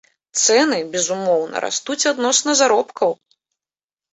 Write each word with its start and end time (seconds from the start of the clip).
Цэны, 0.43 0.79
безумоўна, 0.95 1.61
растуць 1.65 1.99
адносна 2.13 2.51
заробкаў. 2.63 3.11